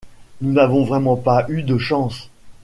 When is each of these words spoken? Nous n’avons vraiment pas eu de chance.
Nous 0.41 0.51
n’avons 0.51 0.83
vraiment 0.83 1.15
pas 1.15 1.45
eu 1.49 1.61
de 1.61 1.77
chance. 1.77 2.31